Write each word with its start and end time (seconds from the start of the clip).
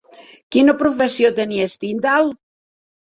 Quina 0.53 0.73
professió 0.79 1.31
tenia 1.39 1.67
Stendhal? 1.73 2.33